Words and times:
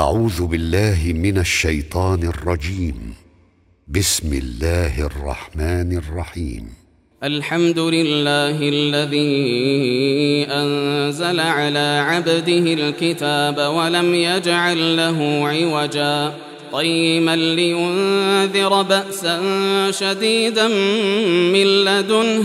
أعوذ 0.00 0.46
بالله 0.46 1.12
من 1.12 1.38
الشيطان 1.38 2.22
الرجيم. 2.22 3.14
بسم 3.88 4.32
الله 4.32 5.06
الرحمن 5.06 5.96
الرحيم. 5.96 6.64
الحمد 7.24 7.78
لله 7.78 8.56
الذي 8.60 9.36
أنزل 10.50 11.40
على 11.40 12.04
عبده 12.08 12.66
الكتاب 12.72 13.58
ولم 13.74 14.14
يجعل 14.14 14.96
له 14.96 15.18
عوجا. 15.48 16.34
قيما 16.72 17.36
لينذر 17.36 18.82
باسا 18.82 19.40
شديدا 19.90 20.68
من 21.54 21.66
لدنه 21.84 22.44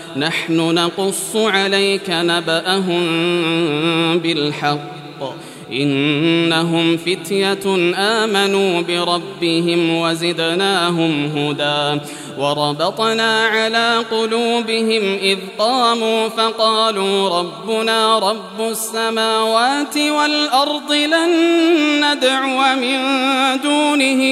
نحن 0.17 0.57
نقص 0.57 1.35
عليك 1.35 2.09
نبأهم 2.09 3.03
بالحق. 4.19 5.01
إنهم 5.71 6.97
فتية 6.97 7.95
آمنوا 7.95 8.81
بربهم 8.81 9.95
وزدناهم 9.95 11.25
هدى. 11.25 12.01
وربطنا 12.37 13.45
على 13.45 14.05
قلوبهم 14.11 15.17
إذ 15.21 15.37
قاموا 15.59 16.27
فقالوا 16.27 17.39
ربنا 17.39 18.19
رب 18.19 18.69
السماوات 18.69 19.97
والأرض 19.97 20.91
لن 20.91 21.31
ندعو 22.05 22.75
من 22.75 22.97
دونه 23.63 24.23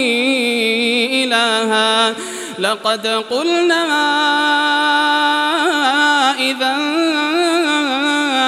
إلها. 1.23 2.16
لقد 2.59 3.08
قلنا 3.08 3.86
إذا 6.40 6.75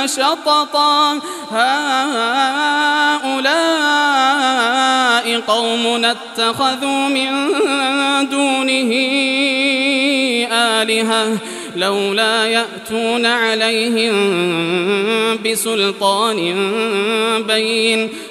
شططا 0.05 1.19
هؤلاء 1.51 1.72
قوم 5.47 6.05
اتخذوا 6.05 7.07
من 7.07 7.29
دونه 8.29 8.91
آلهة 10.51 11.38
لولا 11.75 12.45
يأتون 12.45 13.25
عليهم 13.25 14.13
بسلطان 15.45 16.38
بين 17.47 18.09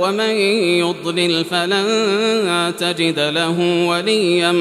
ومن 0.00 0.30
يضلل 0.80 1.44
فلن 1.44 2.74
تجد 2.78 3.18
له 3.18 3.86
وليا 3.88 4.52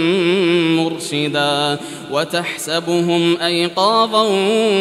مرشدا 0.78 1.80
وتحسبهم 2.12 3.38
أيقاظا 3.38 4.24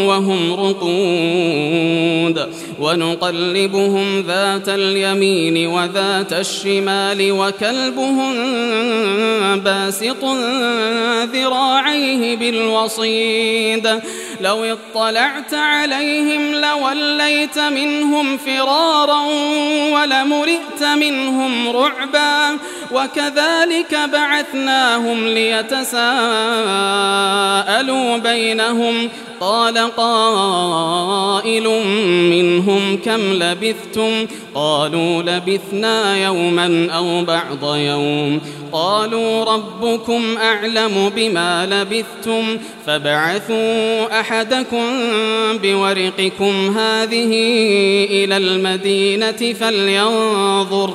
وهم 0.06 0.52
رقود 0.52 2.46
ونقلبهم 2.80 4.20
ذات 4.20 4.68
اليمين 4.68 5.66
وذات 5.66 6.32
الشمال 6.32 7.32
وكلبهم 7.32 8.34
باسط 9.60 10.24
ذراعيه 11.32 12.36
بالوصيد 12.36 13.88
لو 14.46 14.64
اطلعت 14.64 15.54
عليهم 15.54 16.54
لوليت 16.54 17.58
منهم 17.58 18.38
فرارا 18.38 19.20
ولمرئت 19.92 20.82
منهم 20.82 21.68
رعبا 21.76 22.58
وكذلك 22.92 23.98
بعثناهم 24.12 25.26
ليتساءلوا 25.26 26.06
بينهم. 28.16 29.08
قال 29.40 29.78
قائل 29.96 31.68
منهم 32.30 32.98
كم 33.04 33.20
لبثتم؟ 33.20 34.26
قالوا 34.54 35.22
لبثنا 35.22 36.16
يوما 36.16 36.88
أو 36.96 37.24
بعض 37.24 37.76
يوم. 37.76 38.40
قالوا 38.72 39.44
ربكم 39.44 40.22
أعلم 40.42 41.12
بما 41.16 41.66
لبثتم 41.66 42.58
فبعثوا 42.86 44.20
أحدكم 44.20 44.86
بورقكم 45.62 46.78
هذه 46.78 47.32
إلى 48.10 48.36
المدينة 48.36 49.54
فلينظر. 49.60 50.94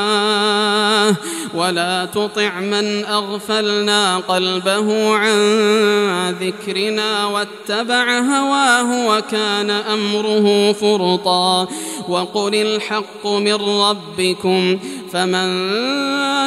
ولا 1.61 2.05
تطع 2.05 2.59
من 2.59 3.05
أغفلنا 3.05 4.17
قلبه 4.17 5.15
عن 5.15 6.35
ذكرنا 6.41 7.25
واتبع 7.25 8.19
هواه 8.19 9.07
وكان 9.07 9.69
أمره 9.69 10.73
فرطا 10.73 11.67
وقل 12.09 12.55
الحق 12.55 13.27
من 13.27 13.53
ربكم 13.53 14.79
فمن 15.13 15.73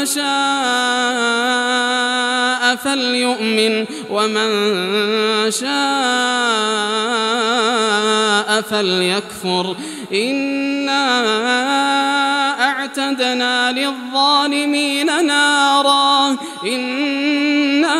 شاء 0.06 0.24
فليؤمن 2.76 3.84
ومن 4.10 4.50
شاء 5.50 5.64
فليكفر. 8.60 9.76
إِنَّا 10.12 11.04
أعتدنا 12.60 13.72
للظالمين 13.72 15.26
نارا. 15.26 16.36
إنا 16.66 17.94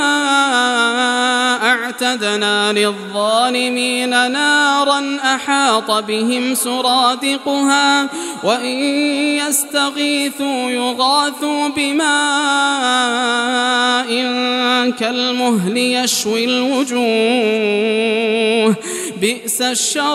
أعتدنا 2.03 2.73
للظالمين 2.73 4.11
نارا 4.11 5.19
أحاط 5.25 5.91
بهم 5.91 6.55
سرادقها 6.55 8.09
وإن 8.45 8.79
يستغيثوا 9.39 10.71
يغاثوا 10.71 11.69
بماء 11.69 12.05
كالمهل 14.91 15.77
يشوي 15.77 16.45
الوجوه 16.45 17.05
بئس 19.21 19.63
الشراب 19.63 20.15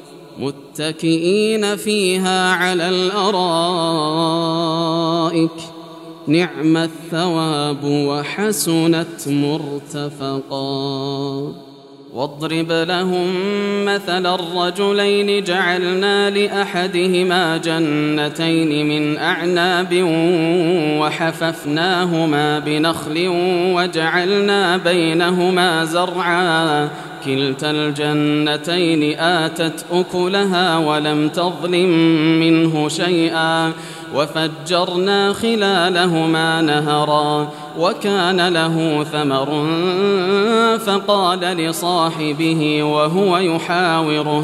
متكئين 0.39 1.75
فيها 1.75 2.53
على 2.53 2.89
الأرائك. 2.89 3.51
نعم 6.27 6.77
الثواب 6.77 7.83
وحسنت 7.83 9.27
مرتفقا. 9.27 10.61
واضرب 12.13 12.71
لهم 12.71 13.27
مثل 13.85 14.25
الرجلين 14.25 15.43
جعلنا 15.43 16.29
لأحدهما 16.29 17.57
جنتين 17.57 18.87
من 18.87 19.17
أعناب 19.17 20.03
وحففناهما 20.99 22.59
بنخل 22.59 23.27
وجعلنا 23.75 24.77
بينهما 24.77 25.85
زرعا. 25.85 26.89
كلتا 27.25 27.71
الجنتين 27.71 29.19
آتت 29.19 29.85
أكلها 29.91 30.77
ولم 30.77 31.29
تظلم 31.29 31.89
منه 32.39 32.89
شيئا 32.89 33.71
وفجرنا 34.15 35.33
خلالهما 35.33 36.61
نهرا 36.61 37.49
وكان 37.79 38.47
له 38.47 39.05
ثمر 39.11 39.67
فقال 40.77 41.39
لصاحبه 41.39 42.83
وهو 42.83 43.37
يحاوره 43.37 44.43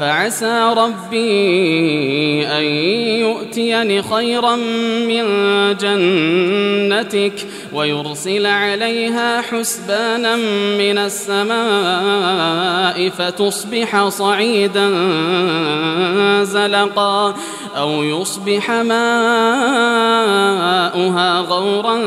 فعسى 0.00 0.74
ربي 0.76 2.46
أن 2.46 2.64
يؤتيني 3.20 4.02
خيرا 4.02 4.56
من 5.06 5.24
جنتك 5.76 7.46
ويرسل 7.72 8.46
عليها 8.46 9.40
حسبانا 9.40 10.36
من 10.78 10.98
السماء 10.98 12.28
فتصبح 13.08 14.08
صعيدا 14.08 14.88
زلقا 16.42 17.34
أو 17.76 18.02
يصبح 18.02 18.70
ماؤها 18.70 18.98
غورا 21.40 21.98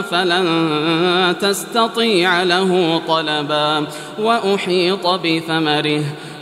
فلن 0.00 1.36
تستطيع 1.40 2.42
له 2.42 3.02
طلبا 3.08 3.86
وأحيط 4.18 5.06
بثمره 5.06 6.02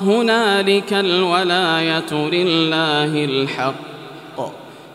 هنالك 0.00 0.92
الولاية 0.92 2.12
لله 2.12 3.24
الحق. 3.24 3.74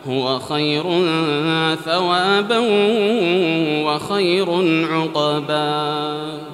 هو 0.08 0.38
خير 0.38 0.82
ثوابا 1.84 2.58
وخير 3.84 4.48
عقبا. 4.92 6.53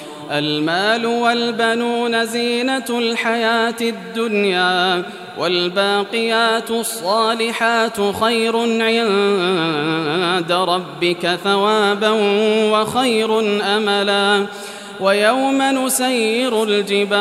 المال 0.31 1.05
والبنون 1.05 2.25
زينة 2.25 2.85
الحياة 2.89 3.75
الدنيا 3.81 5.03
والباقيات 5.37 6.71
الصالحات 6.71 7.97
خير 8.21 8.57
عند 8.81 10.51
ربك 10.51 11.39
ثوابا 11.43 12.09
وخير 12.71 13.39
أملا 13.77 14.45
ويوم 14.99 15.61
نسير 15.61 16.63
الجبال 16.63 17.11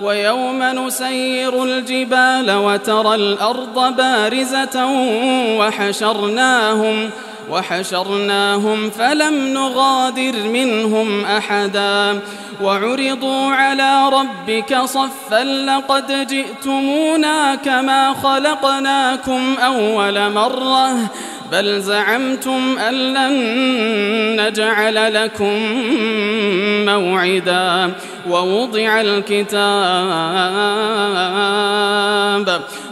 ويوم 0.00 0.62
نسير 0.62 1.64
الجبال 1.64 2.50
وترى 2.50 3.14
الأرض 3.14 3.96
بارزة 3.96 4.86
وحشرناهم 5.58 5.80
وحشرناهم 5.86 7.10
فلم 8.90 9.48
نغادر 9.48 10.32
منهم 10.52 11.24
أحدا. 11.24 12.20
وعرضوا 12.62 13.54
على 13.54 14.08
ربك 14.08 14.78
صفا 14.84 15.44
لقد 15.44 16.26
جئتمونا 16.26 17.54
كما 17.54 18.14
خلقناكم 18.22 19.56
أول 19.64 20.32
مرة. 20.32 20.96
بل 21.52 21.80
زعمتم 21.80 22.78
أن 22.78 22.94
لن 22.94 23.32
نجعل 24.40 25.14
لكم 25.14 25.58
موعدا. 26.86 27.92
ووضع 28.30 29.00
الكتاب 29.00 29.66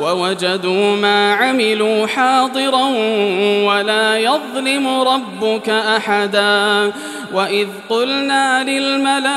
ووجدوا 0.00 0.96
ما 0.96 1.34
عملوا 1.34 2.06
حاضرا 2.06 2.86
ولا 3.64 4.16
يظلم 4.16 4.88
ربك 4.88 5.68
أحدا. 5.68 6.92
وإذ 7.34 7.66
قلنا 7.88 8.64
للملائكة 8.64 9.30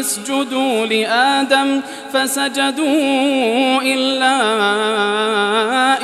اسجدوا 0.00 0.86
لآدم 0.86 1.80
فسجدوا 2.12 3.82
إلا 3.82 4.38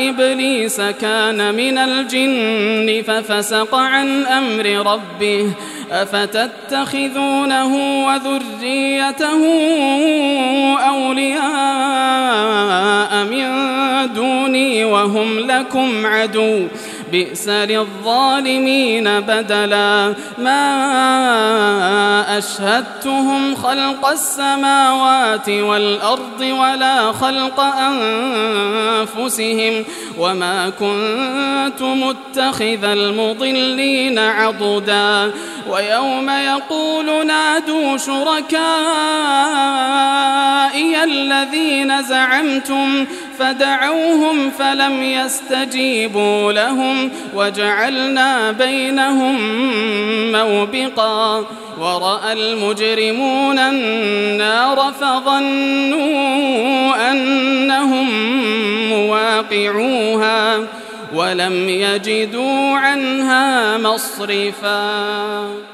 إبليس 0.09 0.81
كان 0.81 1.55
من 1.55 1.79
الجن 1.79 3.03
ففسق 3.07 3.75
عن 3.75 4.27
أمر 4.27 4.93
ربه. 4.93 5.51
أفتتخذونه 5.93 7.75
وذريته 8.07 9.43
أولياء 10.89 11.74
وهم 15.05 15.39
لكم 15.39 16.07
عدو. 16.07 16.67
بئس 17.13 17.49
للظالمين 17.49 19.21
بدلا. 19.21 20.15
ما 20.39 20.59
أشهدتهم 22.39 23.55
خلق 23.55 24.09
السماوات 24.09 25.49
والأرض 25.49 26.41
ولا 26.41 27.13
خلق 27.13 27.61
أنفسهم 29.15 29.85
وما 30.19 30.71
كنت 30.71 31.83
متخذ 31.83 32.85
المضلين 32.85 34.19
عضدا. 34.19 35.33
ويوم 35.71 36.31
يقول 36.31 37.27
نادوا 37.27 37.97
شركائي 37.97 38.65
الذين 41.05 42.03
زعمتم 42.03 43.07
فدعوهم 43.39 44.51
فلم 44.51 45.03
يستجيبوا 45.03 46.53
لهم 46.53 47.11
وجعلنا 47.35 48.53
بينهم 48.53 49.37
موبقا 50.33 51.45
ورأى 51.81 52.33
المجرمون 52.33 53.59
النار 53.59 54.93
فظنوا 55.01 56.15
أنهم 57.11 58.09
مواقعوها 58.89 60.59
ولم 61.15 61.69
يجدوا 61.69 62.77
عنها 62.77 63.79
مصرفا 63.79 65.74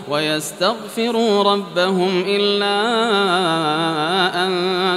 ويستغفروا 0.11 1.43
ربهم 1.43 2.23
إلا 2.27 2.75
أن 4.45 4.51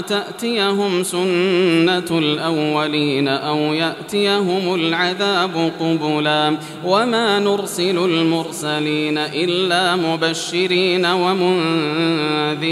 تأتيهم 0.06 1.02
سنة 1.02 2.18
الأولين 2.18 3.28
أو 3.28 3.58
يأتيهم 3.58 4.74
العذاب 4.74 5.72
قبلا. 5.80 6.56
وما 6.84 7.38
نرسل 7.38 7.98
المرسلين 7.98 9.18
إلا 9.18 9.96
مبشرين 9.96 11.06
ومنذرين. 11.06 12.64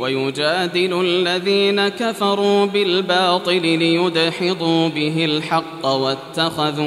ويجادل 0.00 1.00
الذين 1.00 1.88
كفروا 1.88 2.66
بالباطل 2.66 3.62
ليدحضوا 3.62 4.88
به 4.88 5.24
الحق 5.24 5.86
واتخذوا 5.86 6.86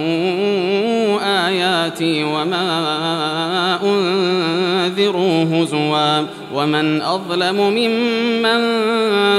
آياتي 1.47 2.23
وما 2.23 3.38
أنذروا 3.83 5.43
هزوا 5.43 6.25
ومن 6.53 7.01
أظلم 7.01 7.55
ممن 7.55 8.59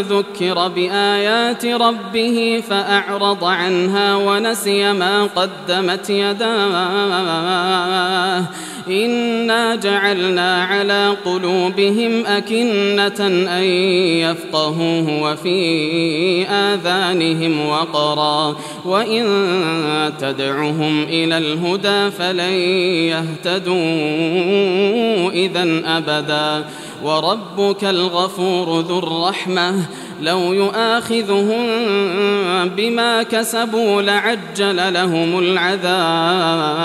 ذكر 0.01 0.69
بآيات 0.69 1.67
ربه 1.67 2.63
فأعرض 2.71 3.45
عنها 3.45 4.17
ونسي 4.17 4.93
ما 4.93 5.25
قدمت 5.25 6.11
يداه 6.11 6.41
إنا 8.91 9.75
جعلنا 9.75 10.65
على 10.65 11.17
قلوبهم 11.25 12.27
أكنة 12.27 13.27
أن 13.59 13.63
يفقهوه 14.23 15.23
وفي 15.23 16.47
آذانهم 16.49 17.67
وقرا 17.67 18.57
وإن 18.85 19.25
تدعهم 20.21 21.03
إلى 21.03 21.39
الهدى 21.39 22.11
فلن 22.11 22.53
يهتدوا 23.51 23.77
إذا 25.31 25.83
أبدا 25.85 26.65
وربك 27.05 27.85
الغفور 27.85 28.81
ذو 28.81 28.99
الرحمة 28.99 29.75
لو 30.23 30.53
يؤاخذهم 30.53 31.67
بما 32.77 33.23
كسبوا 33.23 34.03
لعجل 34.03 34.95
لهم 34.95 35.39
العذاب 35.39 36.79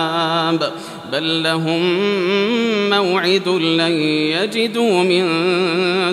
بل 1.15 1.43
لهم 1.43 1.82
موعد 2.89 3.47
لن 3.47 4.01
يجدوا 4.01 5.04
من 5.04 5.25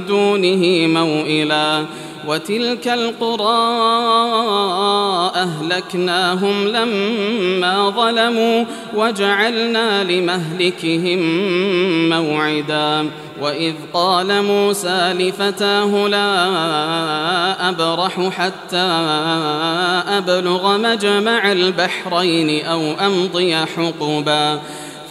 دونه 0.07 0.87
موئلا 0.87 1.85
وتلك 2.27 2.88
القرى 2.88 3.62
أهلكناهم 5.35 6.69
لما 6.69 7.91
ظلموا 7.91 8.65
وجعلنا 8.95 10.05
لمهلكهم 10.05 11.21
موعدا 12.09 13.11
وإذ 13.41 13.75
قال 13.93 14.43
موسى 14.43 15.12
لفتاه 15.19 16.09
لا 16.09 17.69
أبرح 17.69 18.29
حتى 18.31 18.77
أبلغ 20.09 20.79
مجمع 20.79 21.53
البحرين 21.53 22.67
أو 22.67 22.93
أمضي 23.07 23.57
حقبا 23.57 24.61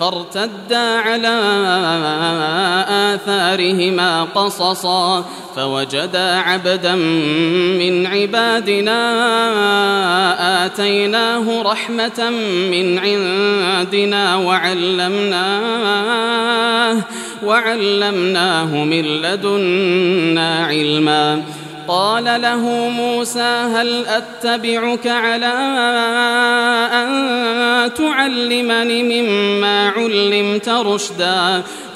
فارتدا 0.00 0.78
على 0.78 1.40
آثارهما 3.14 4.24
قصصا 4.34 5.24
فوجدا 5.56 6.36
عبدا 6.36 6.94
من 7.78 8.06
عبادنا 8.06 9.00
آتيناه 10.66 11.62
رحمة 11.62 12.30
من 12.70 12.98
عندنا 12.98 14.36
وعلمناه 14.36 15.80
وعلمناه 17.44 18.84
من 18.84 19.04
لدنا 19.04 20.66
علما 20.66 21.42
قال 21.90 22.24
له 22.24 22.88
موسى 22.88 23.68
هل 23.74 24.06
أتبعك 24.06 25.06
على 25.06 25.52
أن 26.92 27.10
تعلمني 27.94 29.22
مما 29.22 29.88
علمت 29.88 30.68
رشدا 30.68 31.62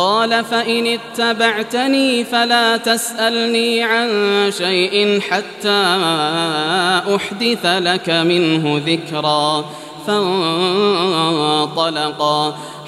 قال 0.00 0.44
فإن 0.44 0.86
اتبعتني 0.86 2.24
فلا 2.24 2.76
تسألني 2.76 3.82
عن 3.82 4.08
شيء 4.58 5.20
حتى 5.20 5.82
أحدث 7.16 7.66
لك 7.66 8.10
منه 8.10 8.82
ذكرا. 8.86 9.64
فانطلقا. 10.06 12.56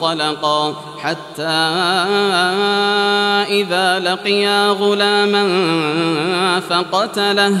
فانطلقا 0.00 0.74
حتى 0.98 1.42
إذا 3.48 3.98
لقيا 3.98 4.68
غلاما 4.68 6.60
فقتله 6.60 7.60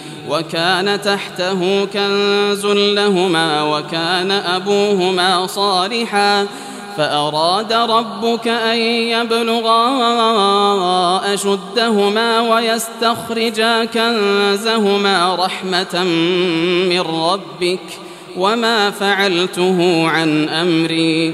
وكان 0.29 1.01
تحته 1.01 1.85
كنز 1.85 2.65
لهما 2.65 3.63
وكان 3.63 4.31
أبوهما 4.31 5.47
صالحا 5.47 6.47
فأراد 6.97 7.73
ربك 7.73 8.47
أن 8.47 8.77
يبلغا 8.77 9.83
أشدهما 11.33 12.41
ويستخرجا 12.41 13.85
كنزهما 13.85 15.35
رحمة 15.35 16.03
من 16.89 17.01
ربك 17.01 17.79
وما 18.37 18.91
فعلته 18.91 20.07
عن 20.07 20.49
أمري. 20.49 21.33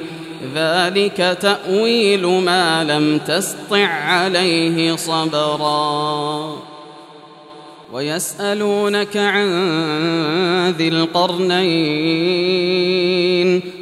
ذلك 0.56 1.38
تأويل 1.42 2.28
ما 2.28 2.84
لم 2.84 3.18
تسطع 3.18 3.88
عليه 3.88 4.96
صبرا. 4.96 6.67
ويسألونك 7.94 9.18
عن 9.18 9.48
ذي 10.78 10.88
القرنين 10.88 12.18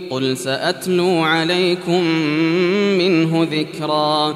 قل 0.09 0.37
سأتلو 0.37 1.23
عليكم 1.23 2.03
منه 2.97 3.47
ذكرًا 3.51 4.35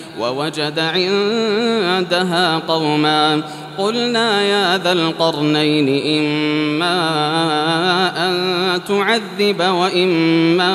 ووجد 0.19 0.79
عندها 0.79 2.57
قوما 2.57 3.41
قلنا 3.77 4.41
يا 4.41 4.77
ذا 4.77 4.91
القرنين 4.91 5.87
إما 6.19 6.97
أن 8.27 8.35
تعذب 8.87 9.61
وإما 9.61 10.73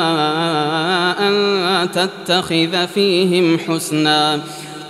أن 1.28 1.88
تتخذ 1.90 2.86
فيهم 2.86 3.58
حسناً 3.58 4.40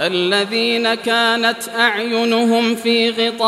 الذين 0.00 0.94
كانت 0.94 1.68
أعينهم 1.78 2.74
في 2.74 3.10
غطاء 3.10 3.44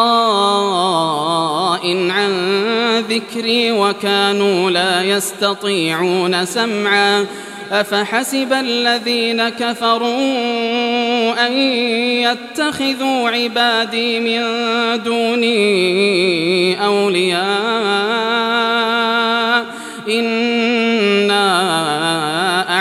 عن 2.10 2.30
ذكري 3.10 3.72
وكانوا 3.72 4.70
لا 4.70 5.02
يستطيعون 5.02 6.44
سمعا 6.44 7.26
أفحسب 7.72 8.52
الذين 8.52 9.48
كفروا 9.48 11.46
أن 11.46 11.52
يتخذوا 12.22 13.30
عبادي 13.30 14.20
من 14.20 14.42
دوني 15.02 16.84
أولياء؟ 16.84 18.36
إِنَّا 20.08 21.36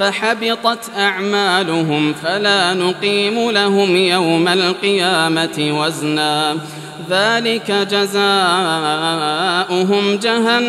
فحبطت 0.00 0.90
أعمالهم 0.98 2.12
فلا 2.12 2.74
نقيم 2.74 3.50
لهم 3.50 3.96
يوم 3.96 4.48
القيامة 4.48 5.80
وزنا. 5.80 6.56
ذلك 7.10 7.70
جزاؤهم 7.70 8.16
جهنم 10.16 10.60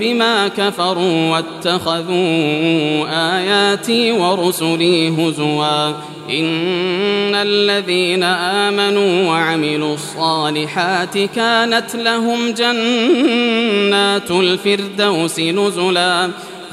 بما 0.00 0.48
كفروا 0.48 1.30
واتخذوا 1.30 3.06
آياتي 3.36 4.12
ورسلي 4.12 5.08
هزوا. 5.08 5.88
إن 6.30 7.34
الذين 7.34 8.22
آمنوا 8.22 9.30
وعملوا 9.30 9.94
الصالحات 9.94 11.18
كانت 11.18 11.96
لهم 11.96 12.50
جنات 12.50 14.30
الفردوس 14.30 15.40
نزلاً. 15.40 16.30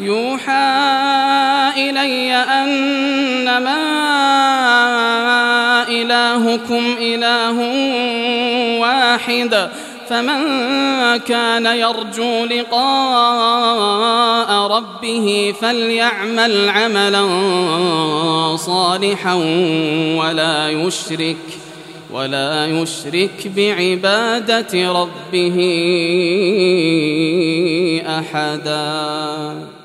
يوحى 0.00 0.88
إلي 1.76 2.34
أنما 2.34 3.78
إلهكم 5.88 6.96
إله 7.00 7.58
واحد 8.80 9.70
فمن 10.08 10.40
كان 11.16 11.66
يرجو 11.66 12.44
لقاء 12.44 12.78
ربه 14.70 15.54
فليعمل 15.60 16.68
عملا 16.68 17.26
صالحا 18.56 19.34
ولا 20.16 20.70
يشرك 20.70 21.36
ولا 22.10 22.66
يشرك 22.66 23.50
بعبادة 23.56 24.92
ربه 24.92 25.56
أحداً. 28.06 29.77